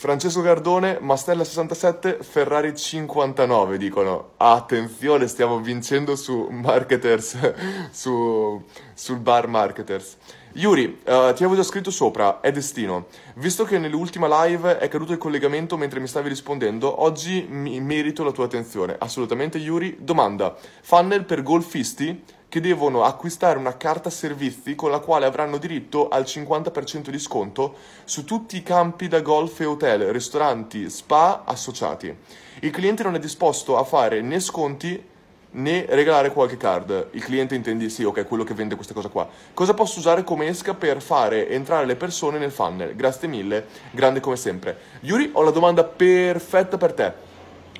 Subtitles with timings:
[0.00, 4.34] Francesco Gardone, Mastella 67, Ferrari 59 dicono.
[4.36, 7.36] Attenzione, stiamo vincendo su Marketers,
[7.90, 8.62] su,
[8.94, 10.16] sul bar Marketers.
[10.52, 13.06] Yuri, uh, ti avevo già scritto sopra, è destino.
[13.34, 18.22] Visto che nell'ultima live è caduto il collegamento mentre mi stavi rispondendo, oggi mi merito
[18.22, 18.94] la tua attenzione.
[18.96, 19.96] Assolutamente Yuri.
[19.98, 22.22] Domanda, funnel per golfisti?
[22.48, 27.74] Che devono acquistare una carta servizi con la quale avranno diritto al 50% di sconto
[28.04, 32.14] su tutti i campi da golf e hotel, ristoranti, spa associati.
[32.60, 35.16] Il cliente non è disposto a fare né sconti
[35.50, 37.08] né regalare qualche card.
[37.12, 39.28] Il cliente intendi sì, ok, quello che vende questa cosa qua.
[39.52, 42.96] Cosa posso usare come esca per fare entrare le persone nel funnel?
[42.96, 44.78] Grazie mille, grande come sempre.
[45.00, 47.27] Yuri, ho la domanda perfetta per te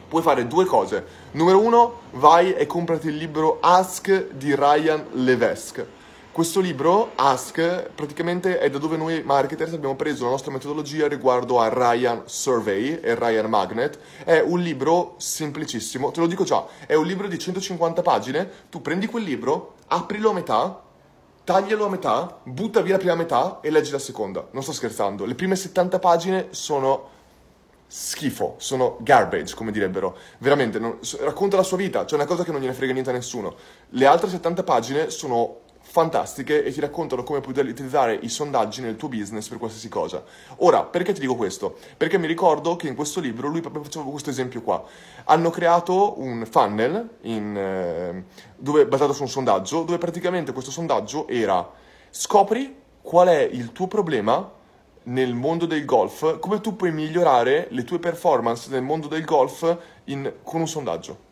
[0.09, 1.05] puoi fare due cose.
[1.33, 5.97] Numero uno, vai e comprati il libro Ask di Ryan Levesque.
[6.33, 11.61] Questo libro, Ask, praticamente è da dove noi marketers abbiamo preso la nostra metodologia riguardo
[11.61, 13.99] a Ryan Survey e Ryan Magnet.
[14.23, 18.81] È un libro semplicissimo, te lo dico già, è un libro di 150 pagine, tu
[18.81, 20.81] prendi quel libro, aprilo a metà,
[21.43, 24.47] taglialo a metà, butta via la prima metà e leggi la seconda.
[24.53, 27.17] Non sto scherzando, le prime 70 pagine sono
[27.89, 30.17] schifo, sono garbage, come direbbero.
[30.39, 33.15] Veramente, non, racconta la sua vita, cioè una cosa che non gliene frega niente a
[33.15, 33.55] nessuno.
[33.91, 38.97] Le altre 70 pagine sono fantastiche e ti raccontano come puoi utilizzare i sondaggi nel
[38.97, 40.23] tuo business per qualsiasi cosa.
[40.57, 41.79] Ora, perché ti dico questo?
[41.97, 44.85] Perché mi ricordo che in questo libro lui proprio faceva questo esempio qua.
[45.25, 48.25] Hanno creato un funnel in, eh,
[48.57, 51.67] dove, basato su un sondaggio, dove praticamente questo sondaggio era
[52.11, 54.57] scopri qual è il tuo problema
[55.09, 59.77] nel mondo del golf, come tu puoi migliorare le tue performance nel mondo del golf
[60.05, 61.27] in, con un sondaggio.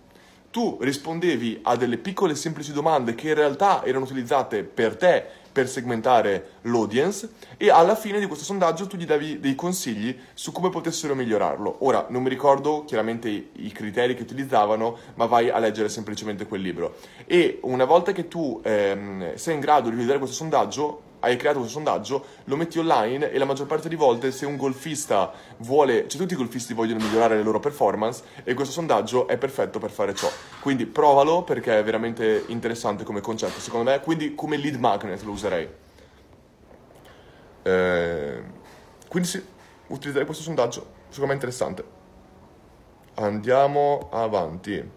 [0.51, 5.25] Tu rispondevi a delle piccole e semplici domande che in realtà erano utilizzate per te
[5.57, 10.53] per segmentare l'audience e alla fine di questo sondaggio tu gli davi dei consigli su
[10.53, 11.77] come potessero migliorarlo.
[11.79, 16.61] Ora, non mi ricordo chiaramente i, criteri che utilizzavano, ma vai a leggere semplicemente quel
[16.61, 16.97] libro.
[17.25, 21.59] E una volta che tu ehm, sei in grado di utilizzare questo sondaggio, hai creato
[21.59, 26.07] questo sondaggio, lo metti online e la maggior parte di volte se un golfista vuole,
[26.07, 29.91] cioè tutti i golfisti vogliono migliorare le loro performance e questo sondaggio è perfetto per
[29.91, 30.31] fare ciò.
[30.61, 35.33] Quindi provalo perché è veramente interessante come concetto, secondo me, quindi come lead magnet lo
[35.33, 35.69] userei.
[37.63, 38.43] Eh,
[39.09, 39.45] quindi sì,
[39.89, 41.85] utilizzare questo sondaggio, secondo me è interessante.
[43.15, 44.91] Andiamo avanti.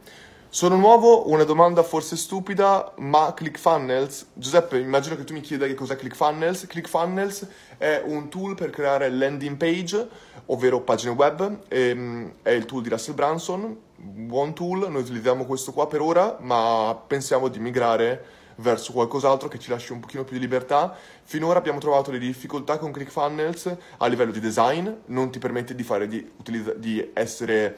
[0.51, 5.75] Sono nuovo, una domanda forse stupida, ma ClickFunnels, Giuseppe, immagino che tu mi chieda che
[5.75, 6.65] cos'è ClickFunnels.
[6.65, 10.09] ClickFunnels è un tool per creare landing page,
[10.47, 15.71] ovvero pagine web, ehm, è il tool di Russell Branson, buon tool, noi utilizziamo questo
[15.71, 20.35] qua per ora, ma pensiamo di migrare verso qualcos'altro che ci lasci un pochino più
[20.35, 20.95] di libertà.
[21.23, 25.83] Finora abbiamo trovato delle difficoltà con ClickFunnels a livello di design, non ti permette di,
[25.83, 26.27] fare, di,
[26.77, 27.77] di essere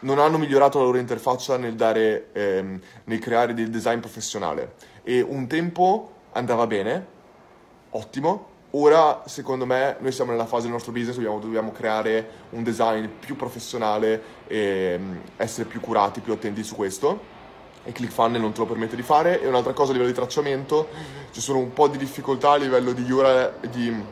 [0.00, 4.74] non hanno migliorato la loro interfaccia nel, dare, ehm, nel creare del design professionale.
[5.02, 7.06] E un tempo andava bene,
[7.90, 8.56] ottimo.
[8.72, 13.06] Ora, secondo me, noi siamo nella fase del nostro business, dobbiamo, dobbiamo creare un design
[13.18, 17.36] più professionale e um, essere più curati, più attenti su questo.
[17.84, 19.40] E ClickFunnels non te lo permette di fare.
[19.40, 20.88] E un'altra cosa a livello di tracciamento,
[21.30, 24.02] ci sono un po' di difficoltà a livello di, URL, di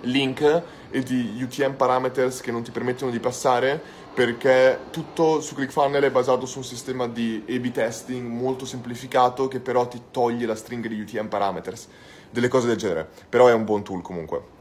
[0.00, 6.06] link e di UTM parameters che non ti permettono di passare perché tutto su ClickFunnels
[6.06, 10.54] è basato su un sistema di A-B testing molto semplificato che però ti toglie la
[10.54, 11.86] stringa di UTM parameters,
[12.30, 14.54] delle cose del genere, però è un buon tool comunque.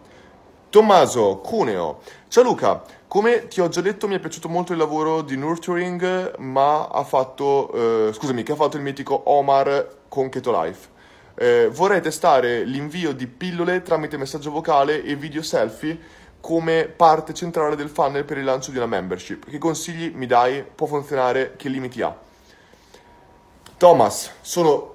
[0.69, 5.21] Tommaso Cuneo, ciao Luca, come ti ho già detto mi è piaciuto molto il lavoro
[5.21, 10.51] di Nurturing, ma ha fatto, eh, scusami, che ha fatto il mitico Omar con Keto
[10.51, 10.89] Life.
[11.37, 15.97] Eh, vorrei testare l'invio di pillole tramite messaggio vocale e video selfie
[16.45, 19.49] come parte centrale del funnel per il lancio di una membership.
[19.49, 20.63] Che consigli mi dai?
[20.63, 21.55] Può funzionare?
[21.55, 22.15] Che limiti ha?
[23.77, 24.93] Thomas, sono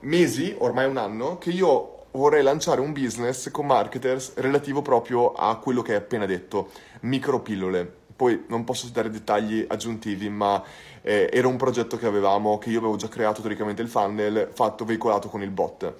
[0.00, 5.54] mesi, ormai un anno, che io vorrei lanciare un business con marketers relativo proprio a
[5.58, 6.70] quello che hai appena detto,
[7.02, 7.88] micropillole.
[8.16, 10.60] Poi non posso dare dettagli aggiuntivi, ma
[11.02, 14.84] eh, era un progetto che avevamo, che io avevo già creato teoricamente il funnel, fatto,
[14.84, 15.94] veicolato con il bot.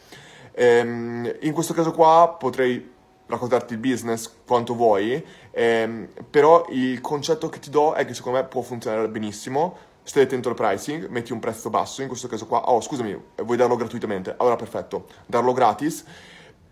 [0.54, 2.96] Ehm, in questo caso qua potrei
[3.28, 8.38] raccontarti il business quanto vuoi, ehm, però il concetto che ti do è che secondo
[8.38, 9.86] me può funzionare benissimo.
[10.02, 13.58] Stai attento al pricing, metti un prezzo basso, in questo caso qua, oh scusami, vuoi
[13.58, 14.34] darlo gratuitamente?
[14.38, 16.02] Allora perfetto, darlo gratis,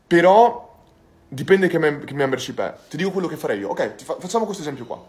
[0.07, 0.75] però
[1.29, 2.75] dipende che, mem- che membership è.
[2.89, 3.69] Ti dico quello che farei io.
[3.69, 5.05] Ok, fa- facciamo questo esempio qua.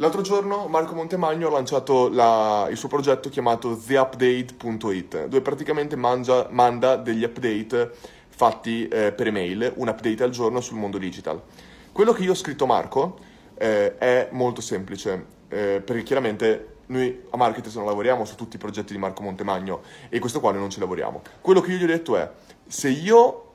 [0.00, 6.48] L'altro giorno Marco Montemagno ha lanciato la, il suo progetto chiamato theupdate.it, dove praticamente mangia,
[6.50, 7.92] manda degli update
[8.40, 11.42] fatti eh, per email, un update al giorno sul mondo digital.
[11.92, 13.18] Quello che io ho scritto Marco
[13.58, 18.58] eh, è molto semplice, eh, perché chiaramente noi a Marketers non lavoriamo su tutti i
[18.58, 21.20] progetti di Marco Montemagno e questo qua noi non ci lavoriamo.
[21.42, 22.30] Quello che io gli ho detto è,
[22.66, 23.52] se io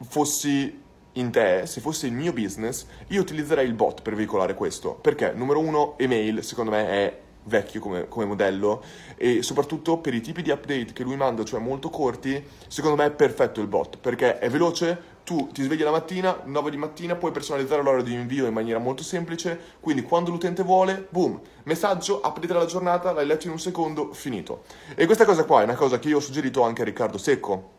[0.00, 0.82] fossi
[1.12, 4.94] in te, se fosse il mio business, io utilizzerei il bot per veicolare questo.
[4.94, 8.82] Perché, numero uno, email, secondo me, è vecchio come, come, modello
[9.16, 13.06] e soprattutto per i tipi di update che lui manda, cioè molto corti, secondo me
[13.06, 17.14] è perfetto il bot perché è veloce, tu ti svegli la mattina, 9 di mattina,
[17.14, 22.16] puoi personalizzare l'ora di invio in maniera molto semplice, quindi quando l'utente vuole, boom, messaggio,
[22.16, 24.64] update della giornata, l'hai letto in un secondo, finito.
[24.94, 27.78] E questa cosa qua è una cosa che io ho suggerito anche a Riccardo Secco,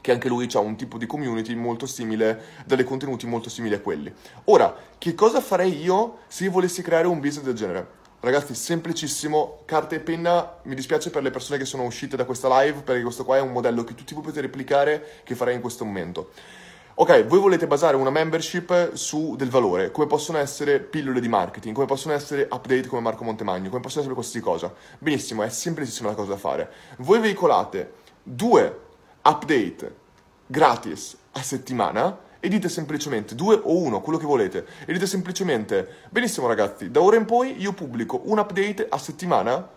[0.00, 3.80] che anche lui ha un tipo di community molto simile, dei contenuti molto simili a
[3.80, 4.12] quelli.
[4.44, 8.00] Ora, che cosa farei io se io volessi creare un business del genere?
[8.24, 12.46] Ragazzi, semplicissimo, carta e penna, mi dispiace per le persone che sono uscite da questa
[12.60, 15.60] live, perché questo qua è un modello che tutti voi potete replicare, che farei in
[15.60, 16.30] questo momento.
[16.94, 21.74] Ok, voi volete basare una membership su del valore, come possono essere pillole di marketing,
[21.74, 24.72] come possono essere update come Marco Montemagno, come possono essere qualsiasi cosa.
[25.00, 26.70] Benissimo, è semplicissima la cosa da fare.
[26.98, 28.78] Voi veicolate due
[29.20, 29.96] update
[30.46, 35.86] gratis a settimana e dite semplicemente due o uno, quello che volete, e dite semplicemente,
[36.10, 39.68] benissimo ragazzi, da ora in poi io pubblico un update a settimana,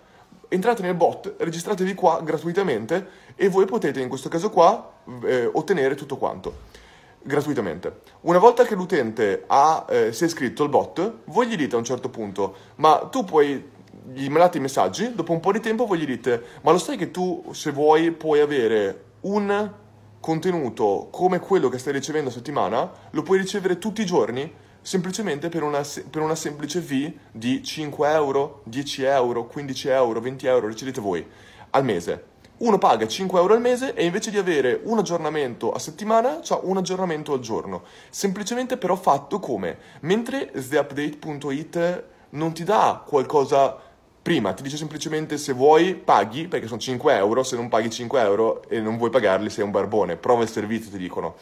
[0.48, 4.94] entrate nel bot, registratevi qua gratuitamente e voi potete in questo caso qua
[5.26, 6.74] eh, ottenere tutto quanto.
[7.22, 8.02] Gratuitamente.
[8.22, 11.78] Una volta che l'utente ha, eh, si è iscritto al bot, voi gli dite a
[11.78, 13.64] un certo punto, ma tu puoi
[14.12, 16.98] gli mandate i messaggi, dopo un po' di tempo voi gli dite, ma lo sai
[16.98, 19.84] che tu se vuoi puoi avere un
[20.26, 24.52] contenuto come quello che stai ricevendo a settimana, lo puoi ricevere tutti i giorni
[24.82, 30.48] semplicemente per una, per una semplice fee di 5 euro, 10 euro, 15 euro, 20
[30.48, 31.24] euro, decidete voi,
[31.70, 32.24] al mese.
[32.58, 36.60] Uno paga 5 euro al mese e invece di avere un aggiornamento a settimana, ha
[36.64, 37.84] un aggiornamento al giorno.
[38.10, 39.78] Semplicemente però fatto come?
[40.00, 43.78] Mentre theupdate.it non ti dà qualcosa
[44.26, 48.22] prima ti dice semplicemente se vuoi paghi, perché sono 5 euro, se non paghi 5
[48.22, 51.36] euro e non vuoi pagarli sei un barbone, prova il servizio ti dicono.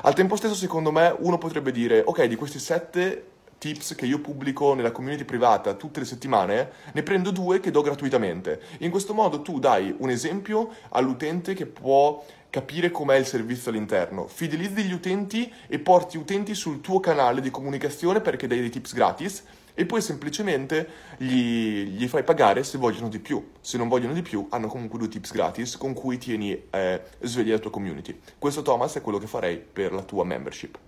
[0.00, 3.24] Al tempo stesso secondo me uno potrebbe dire ok di questi 7
[3.58, 7.82] tips che io pubblico nella community privata tutte le settimane, ne prendo due che do
[7.82, 8.62] gratuitamente.
[8.78, 14.26] In questo modo tu dai un esempio all'utente che può capire com'è il servizio all'interno,
[14.26, 18.94] fidelizzi gli utenti e porti utenti sul tuo canale di comunicazione perché dai dei tips
[18.94, 23.50] gratis e poi semplicemente gli, gli, fai pagare se vogliono di più.
[23.60, 27.54] Se non vogliono di più, hanno comunque due tips gratis con cui tieni eh, sveglia
[27.54, 28.18] la tua community.
[28.38, 30.78] Questo, Thomas, è quello che farei per la tua membership.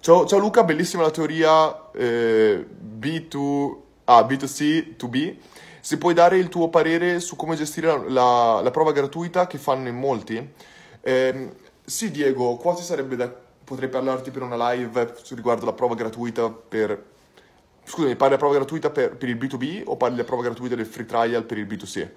[0.00, 2.66] Ciao, ciao Luca, bellissima la teoria eh,
[2.98, 5.36] B2, ah, B2C, 2B.
[5.80, 9.58] Se puoi dare il tuo parere su come gestire la, la, la prova gratuita che
[9.58, 10.52] fanno in molti.
[11.02, 11.50] Eh,
[11.84, 13.30] sì, Diego, quasi sarebbe da
[13.70, 17.04] potrei parlarti per una live riguardo la prova gratuita per...
[17.84, 20.86] Scusami, parli della prova gratuita per, per il B2B o parli della prova gratuita del
[20.86, 22.08] free trial per il B2C?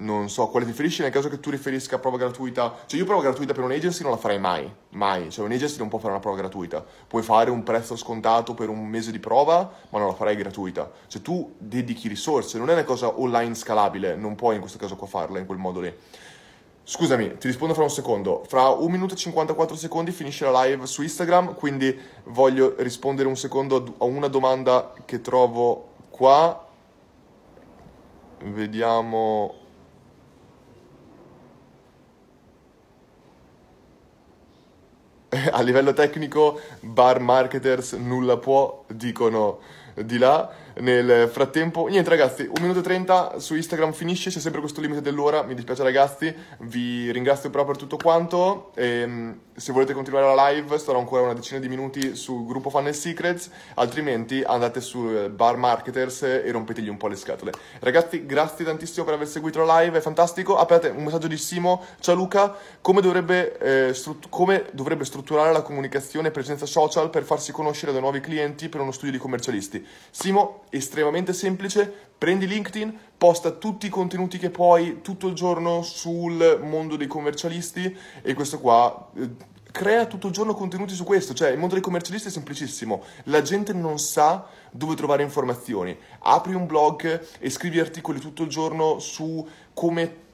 [0.00, 3.04] non so quale ti riferisci, nel caso che tu riferisca a prova gratuita, cioè io
[3.04, 6.20] prova gratuita per un'agency non la farei mai, mai, cioè un'agency non può fare una
[6.20, 10.14] prova gratuita, puoi fare un prezzo scontato per un mese di prova, ma non la
[10.14, 14.60] farei gratuita, cioè tu dedichi risorse, non è una cosa online scalabile, non puoi in
[14.60, 15.92] questo caso qua farla in quel modo lì.
[16.90, 18.44] Scusami, ti rispondo fra un secondo.
[18.48, 21.94] Fra un minuto e 54 secondi finisce la live su Instagram, quindi
[22.24, 26.66] voglio rispondere un secondo a una domanda che trovo qua.
[28.38, 29.54] Vediamo.
[35.52, 39.58] A livello tecnico, bar marketers nulla può, dicono
[39.94, 40.50] di là.
[40.80, 45.00] Nel frattempo, niente ragazzi, 1 minuto e 30 su Instagram finisce, c'è sempre questo limite
[45.00, 48.70] dell'ora, mi dispiace ragazzi, vi ringrazio però per tutto quanto.
[48.74, 52.70] E, ehm, se volete continuare la live starò ancora una decina di minuti sul gruppo
[52.70, 57.50] Funnel Secrets, altrimenti andate su eh, Bar Marketers e rompetegli un po' le scatole.
[57.80, 60.56] Ragazzi, grazie tantissimo per aver seguito la live, è fantastico.
[60.56, 61.84] Aspettate, un messaggio di Simo.
[61.98, 63.58] Ciao Luca, come dovrebbe,
[63.88, 68.20] eh, strut- come dovrebbe strutturare la comunicazione e presenza social per farsi conoscere da nuovi
[68.20, 69.84] clienti per uno studio di commercialisti?
[70.10, 76.60] Simo, estremamente semplice, prendi LinkedIn, posta tutti i contenuti che puoi tutto il giorno sul
[76.62, 81.50] mondo dei commercialisti e questo qua eh, crea tutto il giorno contenuti su questo, cioè
[81.50, 86.66] il mondo dei commercialisti è semplicissimo, la gente non sa dove trovare informazioni, apri un
[86.66, 90.26] blog e scrivi articoli tutto il giorno su come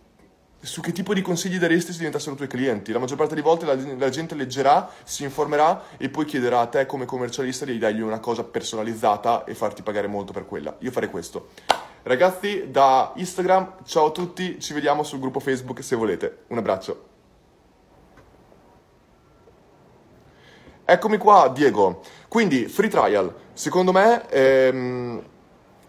[0.65, 2.91] su che tipo di consigli daresti se diventassero tuoi clienti.
[2.91, 6.67] La maggior parte delle volte la, la, gente leggerà, si informerà e poi chiederà a
[6.67, 10.75] te come commercialista di dargli una cosa personalizzata e farti pagare molto per quella.
[10.81, 11.51] Io farei questo.
[12.03, 16.45] Ragazzi, da Instagram, ciao a tutti, ci vediamo sul gruppo Facebook se volete.
[16.49, 17.13] Un abbraccio.
[20.87, 22.03] Eccomi qua, Diego.
[22.29, 23.35] Quindi, free trial.
[23.53, 25.23] Secondo me, ehm,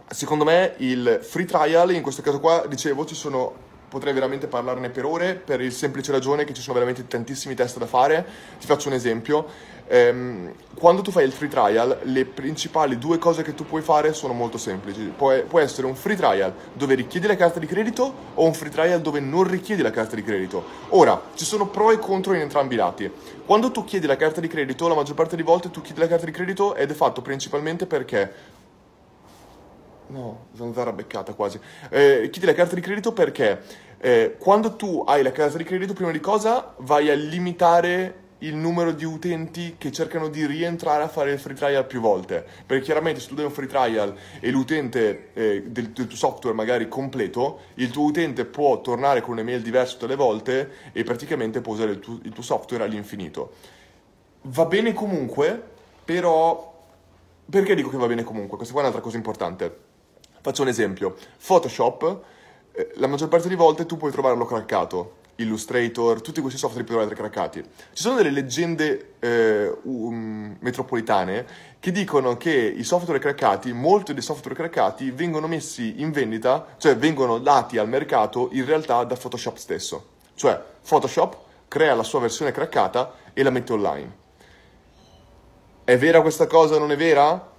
[0.08, 4.90] secondo me il free trial, in questo caso qua, dicevo, ci sono potrei veramente parlarne
[4.90, 8.26] per ore per il semplice ragione che ci sono veramente tantissimi test da fare.
[8.60, 9.46] Ti faccio un esempio.
[9.88, 14.12] Ehm, quando tu fai il free trial, le principali due cose che tu puoi fare
[14.12, 15.14] sono molto semplici.
[15.16, 18.70] Può, può essere un free trial dove richiedi la carta di credito o un free
[18.70, 20.62] trial dove non richiedi la carta di credito.
[20.90, 23.10] Ora, ci sono pro e contro in entrambi i lati.
[23.46, 26.08] Quando tu chiedi la carta di credito, la maggior parte delle volte tu chiedi la
[26.08, 28.64] carta di credito ed è fatto principalmente perché
[30.08, 31.60] No, zanzara beccata quasi.
[31.90, 33.62] Eh, chiedi la carta di credito perché
[33.98, 38.56] eh, quando tu hai la carta di credito, prima di cosa vai a limitare il
[38.56, 42.46] numero di utenti che cercano di rientrare a fare il free trial più volte.
[42.66, 46.56] Perché chiaramente se tu dai un free trial e l'utente eh, del, del, tuo software
[46.56, 51.62] magari completo, il tuo utente può tornare con un'email diversa tutte le volte e praticamente
[51.62, 53.54] può usare il tuo, il tuo software all'infinito.
[54.42, 55.62] Va bene comunque,
[56.04, 56.74] però...
[57.48, 58.58] Perché dico che va bene comunque?
[58.58, 59.85] Questa qua è un'altra cosa importante.
[60.46, 61.16] Faccio un esempio.
[61.44, 62.20] Photoshop,
[62.74, 66.94] eh, la maggior parte delle volte tu puoi trovarlo craccato Illustrator, tutti questi software li
[66.94, 67.64] potete essere craccati.
[67.64, 71.48] Ci sono delle leggende eh, um, metropolitane
[71.80, 76.96] che dicono che i software craccati, molti dei software craccati vengono messi in vendita, cioè
[76.96, 80.10] vengono dati al mercato in realtà da Photoshop stesso.
[80.36, 81.38] Cioè Photoshop
[81.68, 84.16] crea la sua versione craccata e la mette online.
[85.84, 87.54] È vera questa cosa o non è vera?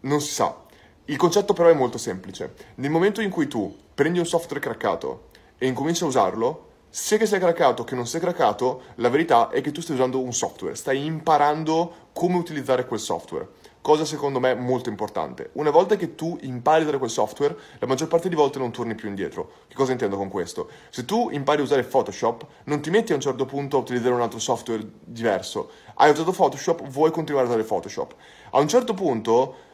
[0.00, 0.61] Non si sa.
[1.06, 2.54] Il concetto però è molto semplice.
[2.76, 7.26] Nel momento in cui tu prendi un software craccato e incominci a usarlo, sia che
[7.26, 10.76] sia craccato che non sia craccato, la verità è che tu stai usando un software,
[10.76, 13.48] stai imparando come utilizzare quel software.
[13.80, 15.50] Cosa secondo me molto importante.
[15.54, 18.70] Una volta che tu impari a usare quel software, la maggior parte di volte non
[18.70, 19.50] torni più indietro.
[19.66, 20.68] Che cosa intendo con questo?
[20.90, 24.14] Se tu impari a usare Photoshop, non ti metti a un certo punto a utilizzare
[24.14, 25.70] un altro software diverso.
[25.94, 28.14] Hai usato Photoshop, vuoi continuare a usare Photoshop.
[28.50, 29.70] A un certo punto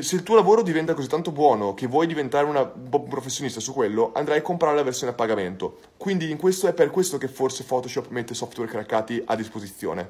[0.00, 3.74] se il tuo lavoro diventa così tanto buono che vuoi diventare una, un professionista su
[3.74, 5.80] quello, andrai a comprare la versione a pagamento.
[5.98, 10.08] Quindi questo è per questo che forse Photoshop mette software craccati a disposizione.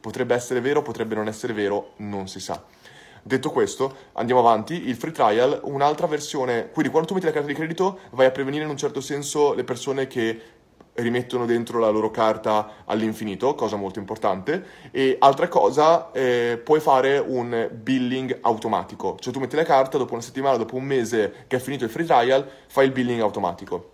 [0.00, 2.62] Potrebbe essere vero, potrebbe non essere vero, non si sa.
[3.22, 4.88] Detto questo, andiamo avanti.
[4.88, 6.70] Il free trial, un'altra versione.
[6.70, 9.54] Quindi, quando tu metti la carta di credito, vai a prevenire in un certo senso
[9.54, 10.40] le persone che
[10.94, 14.64] rimettono dentro la loro carta all'infinito, cosa molto importante.
[14.90, 20.12] E altra cosa, eh, puoi fare un billing automatico, cioè tu metti la carta, dopo
[20.12, 23.90] una settimana, dopo un mese che è finito il free trial, fai il billing automatico.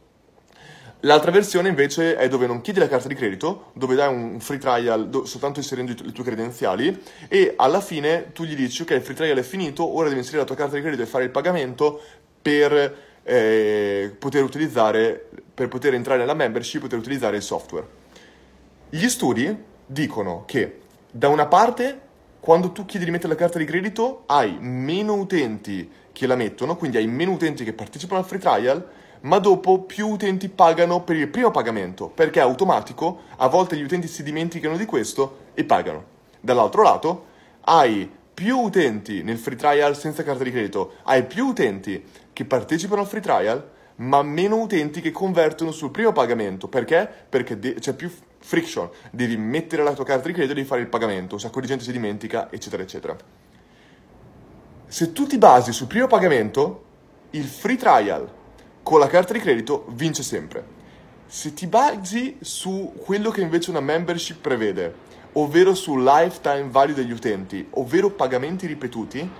[1.02, 4.58] L'altra versione invece è dove non chiedi la carta di credito, dove dai un free
[4.58, 9.02] trial do, soltanto inserendo le tue credenziali e alla fine tu gli dici ok il
[9.02, 11.30] free trial è finito, ora devi inserire la tua carta di credito e fare il
[11.30, 12.00] pagamento
[12.42, 17.84] per eh, poter utilizzare, per poter entrare nella membership, poter utilizzare il software.
[18.90, 22.00] Gli studi dicono che da una parte,
[22.38, 26.76] quando tu chiedi di mettere la carta di credito, hai meno utenti che la mettono,
[26.76, 28.86] quindi hai meno utenti che partecipano al free trial,
[29.22, 33.82] ma dopo più utenti pagano per il primo pagamento, perché è automatico, a volte gli
[33.82, 36.04] utenti si dimenticano di questo e pagano.
[36.38, 37.24] Dall'altro lato,
[37.62, 43.00] hai più utenti nel free trial senza carta di credito, hai più utenti che partecipano
[43.00, 46.68] al free trial, ma meno utenti che convertono sul primo pagamento.
[46.68, 47.08] Perché?
[47.28, 48.88] Perché de- c'è più friction.
[49.10, 51.34] Devi mettere la tua carta di credito e devi fare il pagamento.
[51.34, 53.16] Un sacco di gente si dimentica, eccetera, eccetera.
[54.86, 56.84] Se tu ti basi sul primo pagamento,
[57.30, 58.36] il free trial
[58.82, 60.76] con la carta di credito vince sempre.
[61.26, 64.94] Se ti basi su quello che invece una membership prevede,
[65.32, 69.30] ovvero sul lifetime value degli utenti, ovvero pagamenti ripetuti,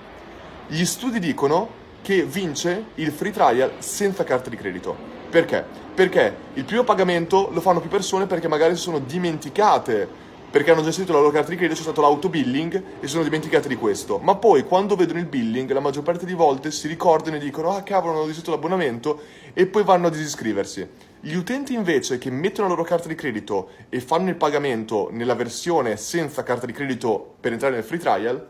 [0.66, 4.96] gli studi dicono che vince il free trial senza carta di credito.
[5.28, 5.62] Perché?
[5.92, 10.08] Perché il primo pagamento lo fanno più persone perché magari si sono dimenticate
[10.50, 13.76] perché hanno gestito la loro carta di credito, c'è stato l'autobilling e sono dimenticate di
[13.76, 14.16] questo.
[14.16, 17.76] Ma poi quando vedono il billing, la maggior parte di volte si ricordano e dicono
[17.76, 19.20] ah cavolo, non ho gestito l'abbonamento
[19.52, 20.88] e poi vanno a disiscriversi.
[21.20, 25.34] Gli utenti invece che mettono la loro carta di credito e fanno il pagamento nella
[25.34, 28.48] versione senza carta di credito per entrare nel free trial,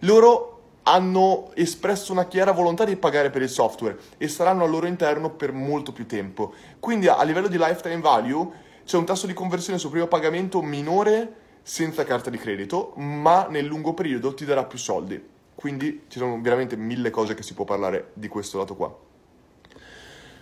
[0.00, 0.51] loro
[0.84, 5.30] hanno espresso una chiara volontà di pagare per il software e saranno al loro interno
[5.30, 6.52] per molto più tempo.
[6.80, 8.48] Quindi a livello di lifetime value
[8.84, 13.64] c'è un tasso di conversione sul primo pagamento minore senza carta di credito, ma nel
[13.64, 15.30] lungo periodo ti darà più soldi.
[15.54, 18.92] Quindi ci sono veramente mille cose che si può parlare di questo lato qua.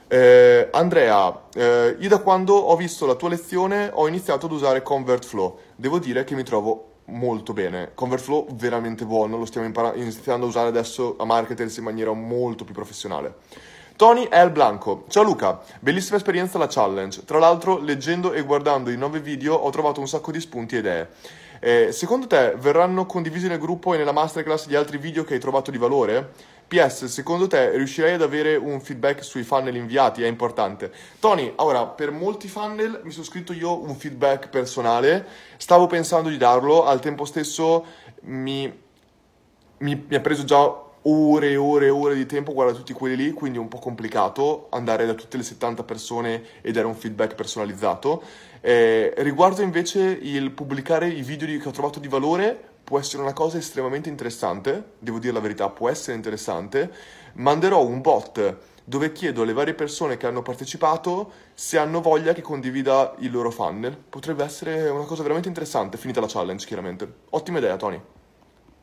[0.09, 4.83] Eh, Andrea, eh, io da quando ho visto la tua lezione ho iniziato ad usare
[4.83, 5.59] ConvertFlow.
[5.77, 7.91] Devo dire che mi trovo molto bene.
[7.95, 12.65] ConvertFlow veramente buono, lo stiamo impara- iniziando a usare adesso a marketers in maniera molto
[12.65, 13.35] più professionale.
[13.97, 14.51] Tony L.
[14.51, 15.05] Blanco.
[15.09, 17.25] Ciao Luca, bellissima esperienza la challenge.
[17.27, 20.79] Tra l'altro, leggendo e guardando i nuovi video ho trovato un sacco di spunti e
[20.79, 21.09] idee.
[21.61, 25.41] Eh, secondo te verranno condivisi nel gruppo e nella masterclass gli altri video che hai
[25.41, 26.33] trovato di valore?
[26.71, 30.23] PS, secondo te riuscirei ad avere un feedback sui funnel inviati?
[30.23, 30.93] È importante.
[31.19, 36.37] Tony, ora, per molti funnel mi sono scritto io un feedback personale, stavo pensando di
[36.37, 37.85] darlo, al tempo stesso
[38.21, 38.73] mi,
[39.79, 40.63] mi, mi ha preso già
[41.03, 43.81] ore e ore e ore di tempo guardare tutti quelli lì, quindi è un po'
[43.81, 48.23] complicato andare da tutte le 70 persone e dare un feedback personalizzato.
[48.61, 53.33] Eh, riguardo invece il pubblicare i video che ho trovato di valore, può essere una
[53.33, 56.91] cosa estremamente interessante, devo dire la verità, può essere interessante.
[57.35, 62.43] Manderò un bot dove chiedo alle varie persone che hanno partecipato se hanno voglia che
[62.43, 63.97] condivida il loro funnel.
[63.97, 67.13] Potrebbe essere una cosa veramente interessante, finita la challenge, chiaramente.
[67.31, 68.01] Ottima idea, Tony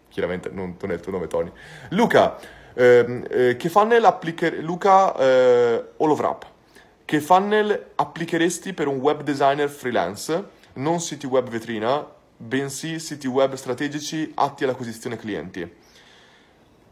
[0.10, 1.51] chiaramente non, non è il tuo nome Tony.
[1.89, 2.38] Luca,
[2.74, 6.46] ehm, eh, che funnel applicheresti, Luca eh, Olovrap,
[7.06, 12.06] che funnel applicheresti per un web designer freelance, non siti web vetrina,
[12.38, 15.86] bensì siti web strategici atti all'acquisizione clienti?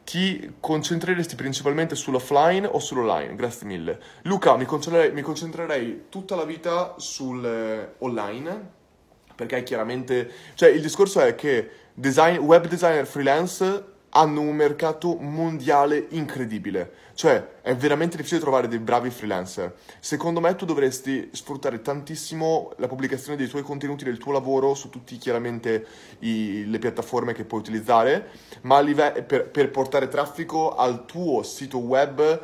[0.03, 3.35] Ti concentreresti principalmente sull'offline o sull'online?
[3.35, 3.99] Grazie mille.
[4.23, 10.31] Luca, mi concentrerei, mi concentrerei tutta la vita sull'online, eh, perché chiaramente...
[10.53, 17.03] Cioè, il discorso è che design, web designer freelance hanno un mercato mondiale incredibile.
[17.15, 19.74] Cioè, è veramente difficile trovare dei bravi freelancer.
[20.00, 24.89] Secondo me tu dovresti sfruttare tantissimo la pubblicazione dei tuoi contenuti, del tuo lavoro su
[24.89, 25.86] tutte chiaramente
[26.19, 28.29] i, le piattaforme che puoi utilizzare,
[28.62, 32.41] ma live- per, per portare traffico al tuo sito web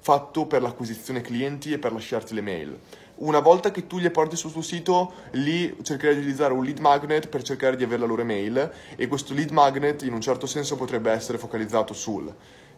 [0.00, 2.78] fatto per l'acquisizione clienti e per lasciarti le mail
[3.22, 6.78] una volta che tu li porti sul tuo sito, lì cercherai di utilizzare un lead
[6.78, 10.46] magnet per cercare di avere la loro email e questo lead magnet in un certo
[10.46, 12.32] senso potrebbe essere focalizzato sul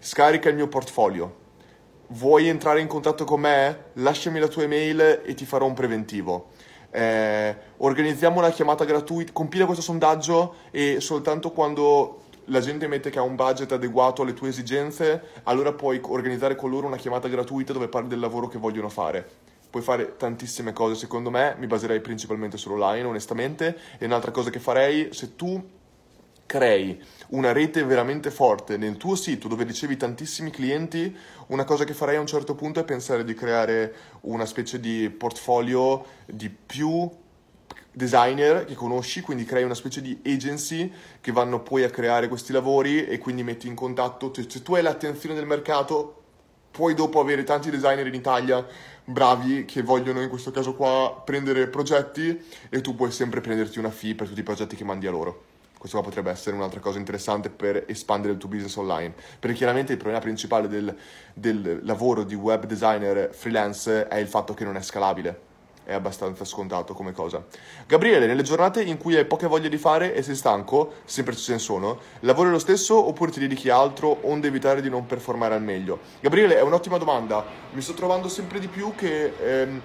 [0.04, 1.34] scarica il mio portfolio,
[2.08, 3.84] vuoi entrare in contatto con me?
[3.94, 6.48] Lasciami la tua email e ti farò un preventivo.
[6.90, 13.18] Eh, organizziamo una chiamata gratuita, compila questo sondaggio e soltanto quando la gente mette che
[13.18, 17.72] ha un budget adeguato alle tue esigenze, allora puoi organizzare con loro una chiamata gratuita
[17.72, 21.56] dove parli del lavoro che vogliono fare puoi fare tantissime cose, secondo me.
[21.58, 25.60] Mi baserei principalmente sull'online, onestamente, e un'altra cosa che farei, se tu
[26.46, 31.16] crei una rete veramente forte nel tuo sito dove ricevi tantissimi clienti,
[31.48, 35.10] una cosa che farei a un certo punto è pensare di creare una specie di
[35.10, 37.10] portfolio di più
[37.90, 42.52] designer che conosci, quindi crei una specie di agency che vanno poi a creare questi
[42.52, 46.20] lavori e quindi metti in contatto, cioè, se tu hai l'attenzione del mercato,
[46.74, 48.66] puoi dopo avere tanti designer in Italia
[49.04, 53.90] bravi che vogliono in questo caso qua prendere progetti e tu puoi sempre prenderti una
[53.90, 55.44] fee per tutti i progetti che mandi a loro.
[55.78, 59.12] Questo qua potrebbe essere un'altra cosa interessante per espandere il tuo business online.
[59.38, 60.96] Perché chiaramente il problema principale del,
[61.34, 65.52] del lavoro di web designer freelance è il fatto che non è scalabile
[65.84, 67.44] è abbastanza scontato come cosa.
[67.86, 71.52] Gabriele, nelle giornate in cui hai poche voglie di fare e sei stanco, sempre ce
[71.52, 75.62] ne sono, lavori lo stesso oppure ti dedichi altro onde evitare di non performare al
[75.62, 76.00] meglio?
[76.20, 77.44] Gabriele, è un'ottima domanda.
[77.72, 79.80] Mi sto trovando sempre di più che ehm,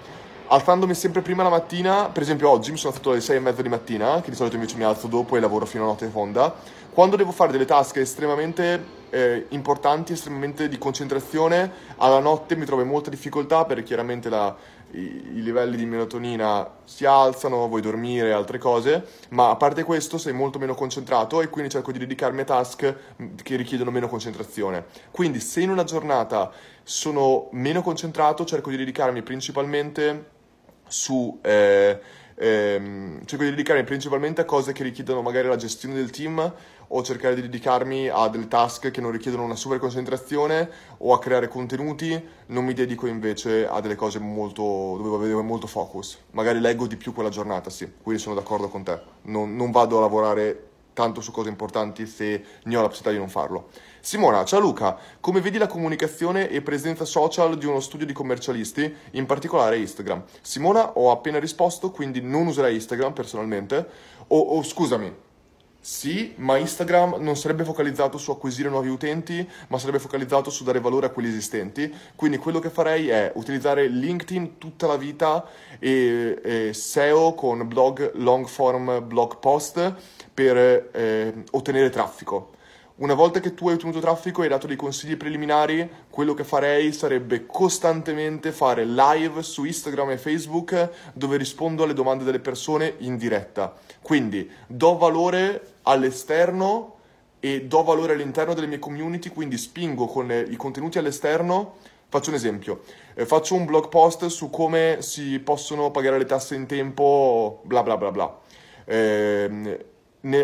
[0.47, 3.61] alzandomi sempre prima la mattina, per esempio oggi mi sono alzato alle 6 e mezza
[3.61, 6.55] di mattina, che di solito invece mi alzo dopo e lavoro fino a notte fonda,
[6.91, 12.81] quando devo fare delle task estremamente eh, importanti, estremamente di concentrazione, alla notte mi trovo
[12.81, 14.55] in molta difficoltà perché chiaramente la,
[14.91, 14.99] i,
[15.35, 20.33] i, livelli di melatonina si alzano, vuoi dormire, altre cose, ma a parte questo sei
[20.33, 22.95] molto meno concentrato e quindi cerco di dedicarmi a task
[23.43, 24.85] che richiedono meno concentrazione.
[25.11, 26.51] Quindi se in una giornata
[26.83, 30.29] sono meno concentrato, cerco di dedicarmi principalmente
[30.87, 31.39] su...
[31.41, 31.99] Eh,
[32.39, 36.53] ehm, cerco di dedicarmi principalmente a cose che richiedono magari la gestione del team
[36.91, 41.19] o cercare di dedicarmi a delle task che non richiedono una super concentrazione o a
[41.19, 46.17] creare contenuti, non mi dedico invece a delle cose molto, dove avere molto focus.
[46.31, 48.99] Magari leggo di più quella giornata, sì, quindi sono d'accordo con te.
[49.23, 53.17] Non, non vado a lavorare tanto su cose importanti se ne ho la possibilità di
[53.17, 53.69] non farlo.
[54.01, 58.93] Simona, ciao Luca, come vedi la comunicazione e presenza social di uno studio di commercialisti,
[59.11, 60.23] in particolare Instagram?
[60.41, 63.87] Simona, ho appena risposto, quindi non userai Instagram personalmente.
[64.27, 65.13] O, o scusami,
[65.81, 70.81] sì, ma Instagram non sarebbe focalizzato su acquisire nuovi utenti, ma sarebbe focalizzato su dare
[70.81, 71.93] valore a quelli esistenti.
[72.15, 75.45] Quindi quello che farei è utilizzare LinkedIn tutta la vita
[75.79, 79.95] e, e SEO con blog long form blog post
[80.39, 82.51] per eh, ottenere traffico.
[82.99, 86.45] Una volta che tu hai ottenuto traffico e hai dato dei consigli preliminari, quello che
[86.45, 92.95] farei sarebbe costantemente fare live su Instagram e Facebook dove rispondo alle domande delle persone
[92.99, 93.73] in diretta.
[94.01, 96.95] Quindi do valore all'esterno
[97.41, 101.75] e do valore all'interno delle mie community, quindi spingo con i contenuti all'esterno.
[102.07, 106.55] Faccio un esempio, eh, faccio un blog post su come si possono pagare le tasse
[106.55, 108.39] in tempo, bla bla bla bla.
[108.85, 109.85] Eh,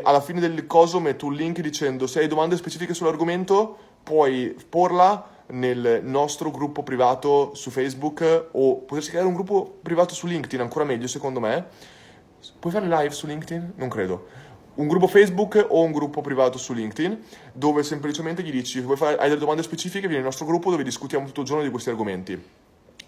[0.03, 5.33] alla fine del coso metto un link dicendo se hai domande specifiche sull'argomento puoi porla
[5.47, 10.85] nel nostro gruppo privato su Facebook o potresti creare un gruppo privato su LinkedIn, ancora
[10.85, 11.65] meglio secondo me.
[12.59, 13.73] Puoi fare live su LinkedIn?
[13.75, 14.27] Non credo.
[14.75, 19.17] Un gruppo Facebook o un gruppo privato su LinkedIn dove semplicemente gli dici vuoi fare,
[19.17, 21.89] hai delle domande specifiche, vieni nel nostro gruppo dove discutiamo tutto il giorno di questi
[21.89, 22.43] argomenti.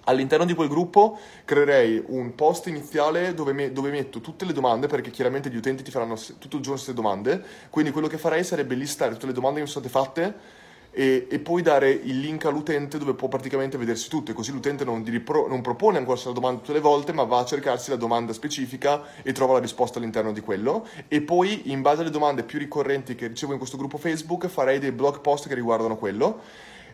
[0.07, 4.87] All'interno di quel gruppo creerei un post iniziale dove, me, dove, metto tutte le domande,
[4.87, 7.43] perché chiaramente gli utenti ti faranno tutto il giorno queste domande.
[7.69, 10.55] Quindi quello che farei sarebbe listare tutte le domande che mi sono state fatte
[10.97, 15.03] e, e, poi dare il link all'utente dove può praticamente vedersi tutte, così l'utente non,
[15.05, 18.33] ripro- non propone ancora la domanda tutte le volte, ma va a cercarsi la domanda
[18.33, 20.87] specifica e trova la risposta all'interno di quello.
[21.07, 24.79] E poi, in base alle domande più ricorrenti che ricevo in questo gruppo Facebook, farei
[24.79, 26.41] dei blog post che riguardano quello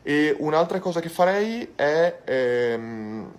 [0.04, 3.32] e un'altra cosa che farei è, ehm,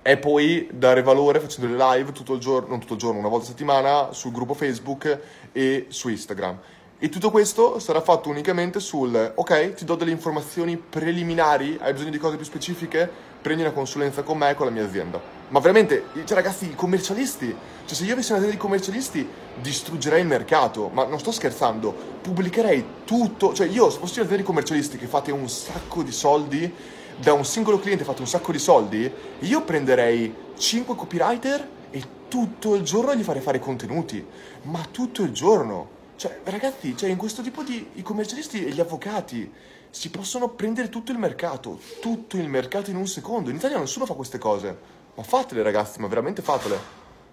[0.00, 3.28] è poi dare valore facendo le live tutto il giorno, non tutto il giorno, una
[3.28, 5.20] volta a settimana sul gruppo Facebook
[5.52, 6.58] e su Instagram.
[6.98, 12.10] E tutto questo sarà fatto unicamente sul ok, ti do delle informazioni preliminari, hai bisogno
[12.10, 15.20] di cose più specifiche, prendi una consulenza con me e con la mia azienda.
[15.48, 17.54] Ma veramente, cioè ragazzi, i commercialisti,
[17.86, 19.26] cioè se io avessi un'azienda di commercialisti
[19.60, 24.42] distruggerei il mercato, ma non sto scherzando, pubblicherei tutto, cioè io se fossi un'azienda di
[24.42, 26.72] commercialisti che fate un sacco di soldi,
[27.16, 32.74] da un singolo cliente fate un sacco di soldi, io prenderei 5 copywriter e tutto
[32.74, 34.24] il giorno gli farei fare contenuti,
[34.62, 38.80] ma tutto il giorno cioè, ragazzi, cioè in questo tipo di i commercialisti e gli
[38.80, 39.52] avvocati
[39.88, 43.50] si possono prendere tutto il mercato, tutto il mercato in un secondo.
[43.50, 44.76] In Italia nessuno fa queste cose.
[45.14, 46.76] Ma fatele, ragazzi, ma veramente fatele.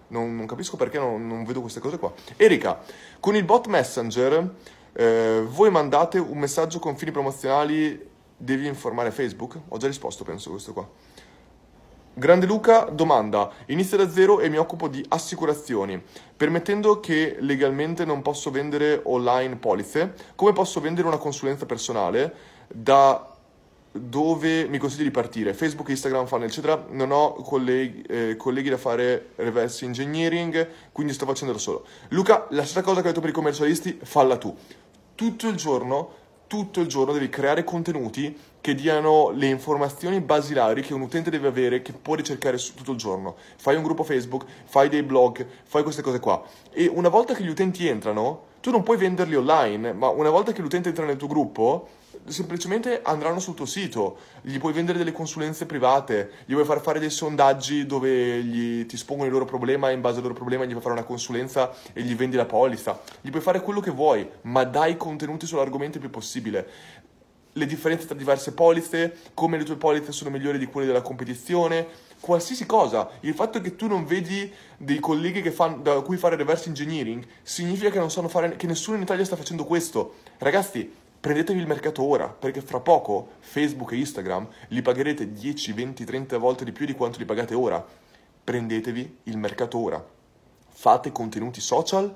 [0.09, 2.13] Non, non capisco perché non, non, vedo queste cose qua.
[2.37, 2.79] Erika,
[3.19, 4.53] con il bot Messenger
[4.93, 9.57] eh, voi mandate un messaggio con fini promozionali, devi informare Facebook?
[9.69, 10.87] Ho già risposto, penso, questo qua.
[12.17, 16.01] Grande Luca domanda, inizio da zero e mi occupo di assicurazioni,
[16.37, 22.33] permettendo che legalmente non posso vendere online polizze, come posso vendere una consulenza personale
[22.69, 23.35] da
[23.91, 25.53] dove mi consigli di partire?
[25.53, 26.85] Facebook, Instagram, funnel, eccetera.
[26.89, 31.85] Non ho colleghi, eh, colleghi da fare reverse engineering, quindi sto facendo da solo.
[32.09, 34.55] Luca, la stessa cosa che ho detto per i commercialisti, falla tu.
[35.15, 40.93] Tutto il giorno tutto il giorno devi creare contenuti che diano le informazioni basilari che
[40.93, 43.35] un utente deve avere, che può ricercare tutto il giorno.
[43.57, 46.43] Fai un gruppo Facebook, fai dei blog, fai queste cose qua.
[46.71, 50.51] E una volta che gli utenti entrano, tu non puoi venderli online, ma una volta
[50.51, 51.87] che l'utente entra nel tuo gruppo,
[52.27, 56.99] semplicemente andranno sul tuo sito, gli puoi vendere delle consulenze private, gli puoi far fare
[56.99, 60.65] dei sondaggi dove gli, ti espongono il loro problema e in base al loro problema
[60.65, 63.01] gli puoi fare una consulenza e gli vendi la polizza.
[63.21, 66.69] Gli puoi fare quello che vuoi, ma dai contenuti sull'argomento il più possibile.
[67.53, 71.87] Le differenze tra diverse polizze, come le tue polizze sono migliori di quelle della competizione,
[72.19, 73.09] qualsiasi cosa.
[73.21, 77.89] Il fatto che tu non vedi dei colleghi fan, da cui fare reverse engineering significa
[77.89, 80.15] che, fare, che nessuno in Italia sta facendo questo.
[80.39, 86.05] Ragazzi, prendetevi il mercato ora, perché fra poco Facebook e Instagram li pagherete 10, 20,
[86.05, 87.83] 30 volte di più di quanto li pagate ora.
[88.43, 90.05] Prendetevi il mercato ora.
[90.69, 92.15] Fate contenuti social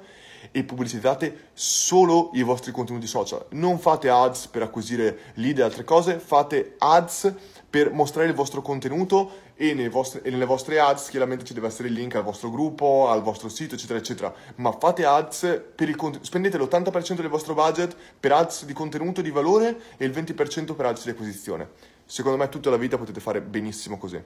[0.51, 3.47] e pubblicizzate solo i vostri contenuti social.
[3.53, 7.33] Non fate ads per acquisire lead e altre cose, fate ads
[7.67, 11.89] per mostrare il vostro contenuto e, vostri, e, nelle vostre ads chiaramente ci deve essere
[11.89, 14.33] il link al vostro gruppo, al vostro sito, eccetera, eccetera.
[14.55, 19.31] Ma fate ads per il spendete l'80% del vostro budget per ads di contenuto di
[19.31, 21.69] valore e il 20% per ads di acquisizione.
[22.05, 24.23] Secondo me tutta la vita potete fare benissimo così.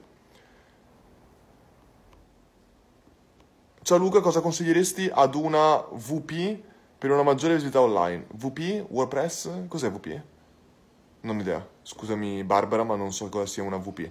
[3.82, 6.58] Ciao Luca, cosa consiglieresti ad una VP
[6.96, 8.26] per una maggiore visibilità online?
[8.34, 8.86] VP?
[8.88, 9.66] WordPress?
[9.66, 10.20] Cos'è VP?
[11.22, 11.68] Non ho idea.
[11.82, 14.10] Scusami Barbara, ma non so cosa sia una VP.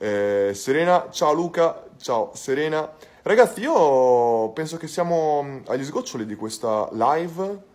[0.00, 2.88] Eh, Serena, ciao Luca, ciao Serena.
[3.22, 7.66] Ragazzi, io penso che siamo agli sgoccioli di questa live.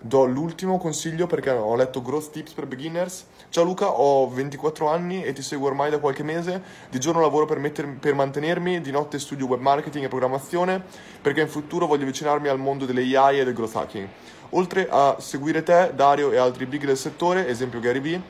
[0.00, 3.26] Do l'ultimo consiglio perché ho letto Growth Tips per Beginners.
[3.50, 6.62] Ciao Luca, ho 24 anni e ti seguo ormai da qualche mese.
[6.88, 10.82] Di giorno lavoro per, mettermi, per mantenermi, di notte studio web marketing e programmazione
[11.20, 14.08] perché in futuro voglio avvicinarmi al mondo delle AI e del growth hacking.
[14.50, 18.22] Oltre a seguire te, Dario e altri big del settore, esempio Gary Vee,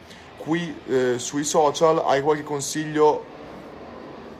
[0.46, 3.24] qui eh, sui social hai qualche consiglio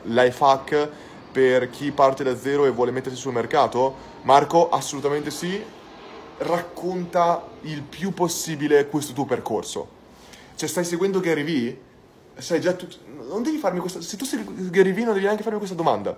[0.03, 0.89] life hack
[1.33, 3.95] per chi parte da zero e vuole mettersi sul mercato?
[4.23, 5.61] Marco, assolutamente sì.
[6.39, 9.89] Racconta il più possibile questo tuo percorso.
[10.55, 11.81] Cioè, stai seguendo Gary Vee?
[12.37, 12.87] Sai già tu...
[13.29, 14.01] Non devi farmi questa...
[14.01, 16.17] Se tu sei Gary Vee non devi neanche farmi questa domanda.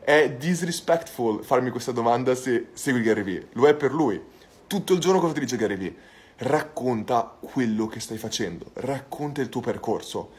[0.00, 3.48] È disrespectful farmi questa domanda se segui Gary Vee.
[3.52, 4.20] Lo è per lui.
[4.66, 5.94] Tutto il giorno cosa ti dice Gary Vee?
[6.38, 10.30] Racconta quello che stai facendo, racconta il tuo percorso.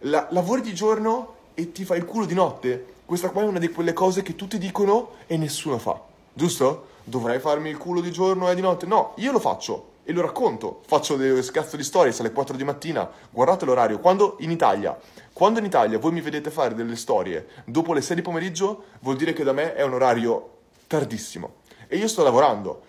[0.00, 2.94] La, lavori di giorno e ti fai il culo di notte.
[3.04, 6.00] Questa qua è una di quelle cose che tutti dicono e nessuno fa,
[6.32, 6.94] giusto?
[7.08, 8.84] dovrei farmi il culo di giorno e di notte.
[8.84, 10.82] No, io lo faccio e lo racconto.
[10.86, 13.08] Faccio delle scazzo di stories alle 4 di mattina.
[13.30, 14.00] Guardate l'orario.
[14.00, 14.98] Quando in Italia,
[15.32, 19.16] quando in Italia voi mi vedete fare delle storie dopo le 6 di pomeriggio, vuol
[19.16, 20.50] dire che da me è un orario
[20.88, 21.54] tardissimo.
[21.86, 22.82] E io sto lavorando.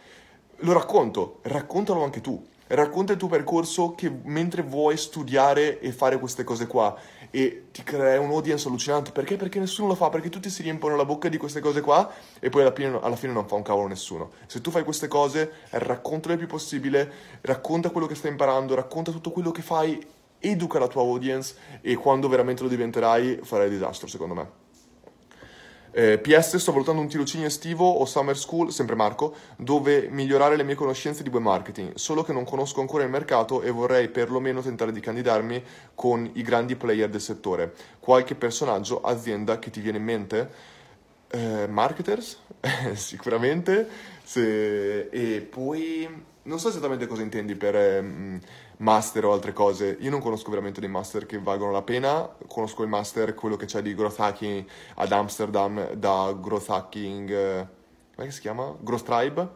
[0.62, 2.43] Lo racconto, raccontalo anche tu.
[2.67, 6.95] Racconta il tuo percorso che mentre vuoi studiare e fare queste cose qua
[7.32, 9.12] e ti crea un audience allucinante.
[9.12, 9.36] Perché?
[9.38, 12.49] Perché nessuno lo fa, perché tutti si riempiono la bocca di queste cose qua e
[12.49, 14.32] poi alla fine, alla fine non fa un cavolo nessuno.
[14.47, 19.12] Se tu fai queste cose, raccontale il più possibile, racconta quello che stai imparando, racconta
[19.12, 20.06] tutto quello che fai,
[20.39, 24.66] educa la tua audience e quando veramente lo diventerai farai disastro, secondo me.
[25.97, 30.62] Eh, PS, sto valutando un tirocinio estivo o summer school, sempre Marco, dove migliorare le
[30.62, 34.62] mie conoscenze di web marketing, solo che non conosco ancora il mercato e vorrei perlomeno
[34.62, 35.63] tentare di candidarmi
[35.95, 37.73] con i grandi player del settore.
[37.99, 40.51] Qualche personaggio, azienda che ti viene in mente?
[41.29, 42.41] Eh, marketers,
[42.93, 43.89] sicuramente,
[44.23, 45.10] Se...
[45.10, 46.07] e poi
[46.43, 47.75] non so esattamente cosa intendi per...
[47.75, 48.39] Eh,
[48.78, 49.98] master o altre cose.
[50.00, 53.66] Io non conosco veramente dei master che valgono la pena, conosco il master, quello che
[53.66, 57.68] c'è di growth hacking ad Amsterdam da growth hacking, eh,
[58.16, 58.76] come si chiama?
[58.80, 59.48] Growth Tribe,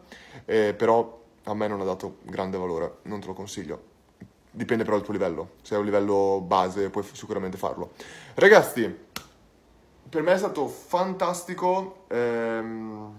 [0.44, 3.90] eh, però a me non ha dato grande valore, non te lo consiglio.
[4.50, 7.92] Dipende però dal tuo livello, se hai un livello base puoi sicuramente farlo.
[8.34, 9.10] Ragazzi,
[10.08, 13.14] per me è stato fantastico ehm,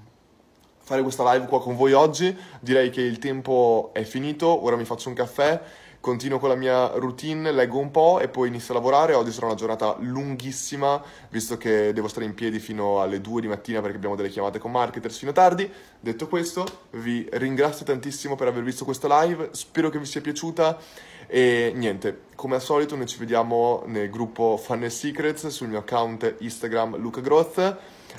[0.77, 4.85] fare questa live qua con voi oggi, direi che il tempo è finito, ora mi
[4.85, 5.59] faccio un caffè
[6.03, 9.13] continuo con la mia routine, leggo un po' e poi inizio a lavorare.
[9.13, 13.47] Oggi sarà una giornata lunghissima, visto che devo stare in piedi fino alle 2 di
[13.47, 15.71] mattina perché abbiamo delle chiamate con marketers fino a tardi.
[15.97, 20.77] Detto questo, vi ringrazio tantissimo per aver visto questa live, spero che vi sia piaciuta
[21.25, 26.35] e niente, come al solito noi ci vediamo nel gruppo Funnel Secrets sul mio account
[26.39, 27.77] Instagram Luca Groth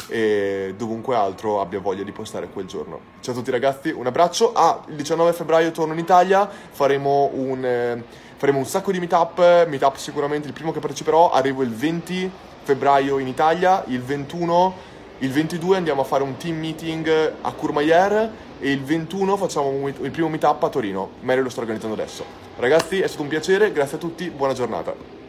[0.09, 3.01] e dovunque altro abbia voglia di postare quel giorno.
[3.21, 4.53] Ciao a tutti ragazzi, un abbraccio.
[4.53, 8.03] Ah, il 19 febbraio torno in Italia, faremo un, eh,
[8.37, 12.31] faremo un sacco di meetup, meetup sicuramente il primo che parteciperò, arrivo il 20
[12.63, 14.75] febbraio in Italia, il 21,
[15.19, 18.31] il 22 andiamo a fare un team meeting a Courmayeur
[18.61, 21.11] e il 21 facciamo il primo meetup a Torino.
[21.21, 22.25] Mario lo sto organizzando adesso.
[22.57, 25.24] Ragazzi, è stato un piacere, grazie a tutti, buona giornata.